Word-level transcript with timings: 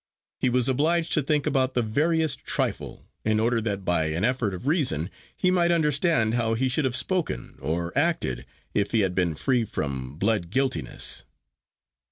He 0.39 0.49
was 0.49 0.67
obliged 0.67 1.13
to 1.13 1.21
think 1.21 1.45
about 1.45 1.75
the 1.75 1.83
veriest 1.83 2.43
trifle, 2.43 3.05
in 3.23 3.39
order 3.39 3.61
that 3.61 3.85
by 3.85 4.05
an 4.07 4.23
effort 4.23 4.55
of 4.55 4.65
reason 4.65 5.11
he 5.37 5.51
might 5.51 5.71
understand 5.71 6.33
how 6.33 6.55
he 6.55 6.69
should 6.69 6.85
have 6.85 6.95
spoken 6.95 7.55
or 7.61 7.95
acted 7.95 8.47
if 8.73 8.93
he 8.93 9.01
had 9.01 9.13
been 9.13 9.35
free 9.35 9.63
from 9.63 10.15
blood 10.17 10.49
guiltiness. 10.49 11.23